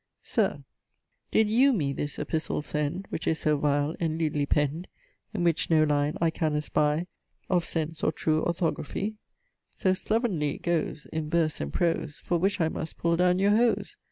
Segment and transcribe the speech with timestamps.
[0.23, 0.63] 'Sir,
[1.29, 4.87] Did you me this epistle send, Which is so vile and lewdly pen'd,
[5.31, 7.05] In which no line I can espie
[7.51, 9.17] Of sense or true orthographie?
[9.69, 13.51] So slovenly it goes, In verse and prose, For which I must pull down your
[13.55, 13.97] hose.'